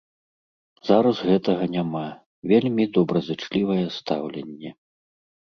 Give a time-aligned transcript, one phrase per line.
[0.87, 2.01] Зараз гэтага няма,
[2.53, 4.75] вельмі добразычлівае стаўленне.